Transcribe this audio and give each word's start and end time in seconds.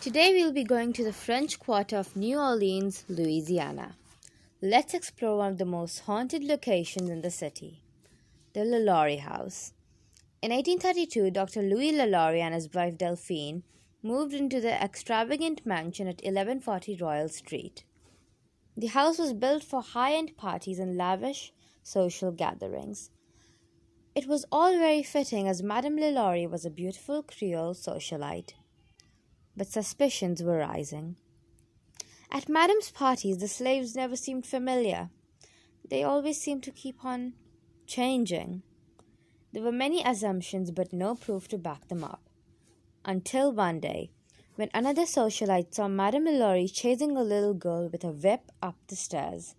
Today 0.00 0.32
we'll 0.32 0.52
be 0.52 0.62
going 0.62 0.92
to 0.92 1.02
the 1.02 1.12
French 1.12 1.58
Quarter 1.58 1.96
of 1.96 2.14
New 2.14 2.38
Orleans, 2.38 3.04
Louisiana. 3.08 3.96
Let's 4.62 4.94
explore 4.94 5.38
one 5.38 5.50
of 5.50 5.58
the 5.58 5.64
most 5.64 5.98
haunted 5.98 6.44
locations 6.44 7.10
in 7.10 7.22
the 7.22 7.32
city 7.32 7.82
the 8.52 8.64
LaLaurie 8.64 9.16
House. 9.16 9.72
In 10.40 10.52
1832, 10.52 11.32
Dr. 11.32 11.62
Louis 11.62 11.90
LaLaurie 11.90 12.40
and 12.40 12.54
his 12.54 12.72
wife 12.72 12.96
Delphine 12.96 13.64
moved 14.00 14.34
into 14.34 14.60
the 14.60 14.80
extravagant 14.80 15.66
mansion 15.66 16.06
at 16.06 16.22
1140 16.22 16.96
Royal 17.00 17.28
Street. 17.28 17.82
The 18.76 18.86
house 18.86 19.18
was 19.18 19.32
built 19.32 19.64
for 19.64 19.82
high 19.82 20.12
end 20.14 20.36
parties 20.36 20.78
and 20.78 20.96
lavish 20.96 21.52
social 21.82 22.30
gatherings. 22.30 23.10
It 24.14 24.28
was 24.28 24.46
all 24.52 24.78
very 24.78 25.02
fitting 25.02 25.48
as 25.48 25.60
Madame 25.60 25.96
LaLaurie 25.96 26.46
was 26.46 26.64
a 26.64 26.70
beautiful 26.70 27.24
Creole 27.24 27.74
socialite 27.74 28.52
but 29.58 29.72
suspicions 29.72 30.42
were 30.42 30.58
rising. 30.58 31.16
At 32.30 32.48
Madame's 32.48 32.90
parties, 32.90 33.38
the 33.38 33.48
slaves 33.48 33.96
never 33.96 34.14
seemed 34.14 34.46
familiar. 34.46 35.10
They 35.90 36.04
always 36.04 36.40
seemed 36.40 36.62
to 36.62 36.70
keep 36.70 37.04
on 37.04 37.34
changing. 37.86 38.62
There 39.52 39.62
were 39.62 39.72
many 39.72 40.02
assumptions, 40.04 40.70
but 40.70 40.92
no 40.92 41.14
proof 41.14 41.48
to 41.48 41.58
back 41.58 41.88
them 41.88 42.04
up. 42.04 42.22
Until 43.04 43.52
one 43.52 43.80
day, 43.80 44.10
when 44.54 44.70
another 44.74 45.02
socialite 45.02 45.74
saw 45.74 45.88
Madame 45.88 46.26
LaLaurie 46.26 46.68
chasing 46.68 47.16
a 47.16 47.22
little 47.22 47.54
girl 47.54 47.88
with 47.88 48.04
a 48.04 48.08
whip 48.08 48.52
up 48.62 48.76
the 48.88 48.96
stairs. 48.96 49.54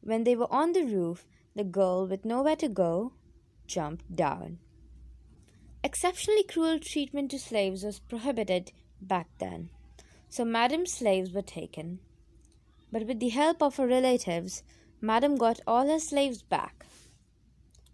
When 0.00 0.24
they 0.24 0.36
were 0.36 0.52
on 0.52 0.72
the 0.72 0.84
roof, 0.84 1.26
the 1.56 1.64
girl, 1.64 2.06
with 2.06 2.24
nowhere 2.24 2.56
to 2.56 2.68
go, 2.68 3.12
jumped 3.66 4.14
down. 4.14 4.58
Exceptionally 5.84 6.44
cruel 6.44 6.78
treatment 6.78 7.30
to 7.30 7.38
slaves 7.38 7.82
was 7.84 7.98
prohibited 7.98 8.72
back 9.06 9.28
then, 9.38 9.70
so 10.28 10.44
Madame's 10.44 10.92
slaves 10.92 11.32
were 11.32 11.42
taken. 11.42 12.00
But 12.90 13.06
with 13.06 13.20
the 13.20 13.30
help 13.30 13.62
of 13.62 13.76
her 13.76 13.86
relatives, 13.86 14.62
Madame 15.00 15.36
got 15.36 15.60
all 15.66 15.88
her 15.88 15.98
slaves 15.98 16.42
back. 16.42 16.86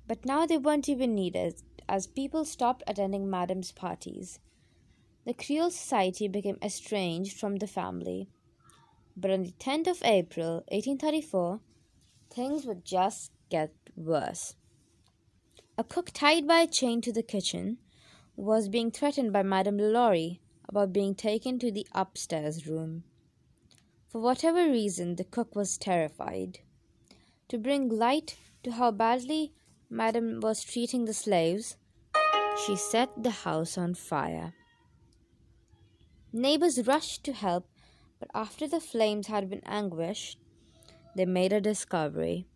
But 0.06 0.24
now 0.24 0.46
they 0.46 0.58
weren't 0.58 0.88
even 0.88 1.14
needed, 1.14 1.62
as 1.88 2.06
people 2.06 2.44
stopped 2.44 2.82
attending 2.86 3.30
Madame's 3.30 3.72
parties. 3.72 4.40
The 5.24 5.34
Creole 5.34 5.70
society 5.70 6.28
became 6.28 6.58
estranged 6.62 7.38
from 7.38 7.56
the 7.56 7.66
family. 7.66 8.28
But 9.16 9.30
on 9.30 9.42
the 9.42 9.52
10th 9.52 9.88
of 9.88 10.02
April, 10.04 10.64
1834, 10.68 11.60
things 12.30 12.64
would 12.64 12.84
just 12.84 13.32
get 13.50 13.72
worse. 13.96 14.54
A 15.76 15.84
cook 15.84 16.10
tied 16.12 16.46
by 16.46 16.60
a 16.60 16.66
chain 16.66 17.00
to 17.02 17.12
the 17.12 17.22
kitchen 17.22 17.78
was 18.36 18.68
being 18.68 18.90
threatened 18.90 19.32
by 19.32 19.42
Madame 19.42 19.78
LaLaurie, 19.78 20.40
about 20.68 20.92
being 20.92 21.14
taken 21.14 21.58
to 21.58 21.70
the 21.70 21.86
upstairs 21.94 22.66
room. 22.66 23.04
For 24.08 24.20
whatever 24.20 24.70
reason, 24.70 25.16
the 25.16 25.24
cook 25.24 25.54
was 25.54 25.78
terrified. 25.78 26.60
To 27.48 27.58
bring 27.58 27.88
light 27.88 28.36
to 28.62 28.72
how 28.72 28.90
badly 28.90 29.52
Madame 29.88 30.40
was 30.40 30.62
treating 30.62 31.04
the 31.04 31.14
slaves, 31.14 31.76
she 32.66 32.76
set 32.76 33.10
the 33.22 33.30
house 33.30 33.78
on 33.78 33.94
fire. 33.94 34.52
Neighbors 36.32 36.86
rushed 36.86 37.24
to 37.24 37.32
help, 37.32 37.66
but 38.20 38.30
after 38.34 38.66
the 38.66 38.80
flames 38.80 39.28
had 39.28 39.48
been 39.48 39.64
anguished, 39.64 40.38
they 41.16 41.24
made 41.24 41.52
a 41.52 41.60
discovery, 41.60 42.46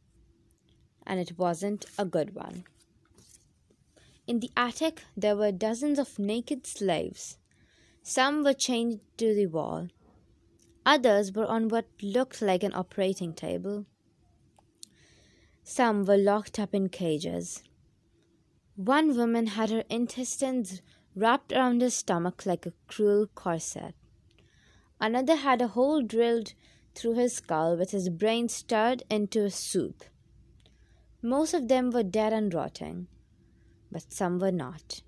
and 1.06 1.18
it 1.18 1.38
wasn't 1.38 1.86
a 1.98 2.04
good 2.04 2.34
one. 2.34 2.64
In 4.26 4.40
the 4.40 4.50
attic, 4.56 5.02
there 5.16 5.36
were 5.36 5.52
dozens 5.52 5.98
of 5.98 6.18
naked 6.18 6.66
slaves 6.66 7.38
some 8.02 8.42
were 8.42 8.52
chained 8.52 9.00
to 9.16 9.34
the 9.34 9.46
wall. 9.46 9.88
Others 10.84 11.32
were 11.32 11.46
on 11.46 11.68
what 11.68 11.86
looked 12.02 12.42
like 12.42 12.62
an 12.62 12.74
operating 12.74 13.32
table. 13.32 13.86
Some 15.62 16.04
were 16.04 16.16
locked 16.16 16.58
up 16.58 16.74
in 16.74 16.88
cages. 16.88 17.62
One 18.74 19.16
woman 19.16 19.46
had 19.48 19.70
her 19.70 19.84
intestines 19.88 20.82
wrapped 21.14 21.52
around 21.52 21.82
her 21.82 21.90
stomach 21.90 22.44
like 22.44 22.66
a 22.66 22.72
cruel 22.88 23.28
corset. 23.34 23.94
Another 25.00 25.36
had 25.36 25.62
a 25.62 25.68
hole 25.68 26.02
drilled 26.02 26.54
through 26.94 27.14
his 27.14 27.34
skull 27.34 27.76
with 27.76 27.92
his 27.92 28.08
brain 28.08 28.48
stirred 28.48 29.02
into 29.08 29.44
a 29.44 29.50
soup. 29.50 30.04
Most 31.22 31.54
of 31.54 31.68
them 31.68 31.90
were 31.90 32.02
dead 32.02 32.32
and 32.32 32.52
rotting, 32.52 33.06
but 33.90 34.12
some 34.12 34.40
were 34.40 34.52
not. 34.52 35.02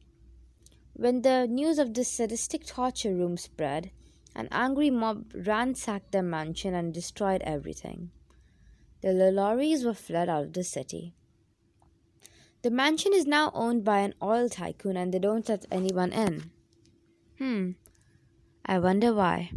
When 0.97 1.23
the 1.23 1.49
news 1.49 1.79
of 1.81 1.93
this 1.93 2.09
sadistic 2.09 2.65
torture 2.65 3.13
room 3.13 3.37
spread, 3.37 3.91
an 4.35 4.49
angry 4.53 4.91
mob 4.91 5.33
ransacked 5.35 6.13
their 6.13 6.23
mansion 6.23 6.73
and 6.73 6.95
destroyed 6.95 7.43
everything. 7.43 8.11
The 9.01 9.09
LaLauries 9.09 9.85
were 9.85 9.95
fled 9.95 10.29
out 10.29 10.45
of 10.45 10.53
the 10.53 10.63
city. 10.63 11.15
The 12.63 12.71
mansion 12.71 13.13
is 13.13 13.27
now 13.27 13.51
owned 13.55 13.85
by 13.85 13.99
an 14.01 14.15
oil 14.23 14.49
tycoon 14.49 14.97
and 14.97 15.13
they 15.13 15.19
don't 15.19 15.49
let 15.49 15.67
anyone 15.71 16.13
in. 16.13 16.51
Hmm, 17.39 17.73
I 18.65 18.79
wonder 18.79 19.13
why. 19.13 19.51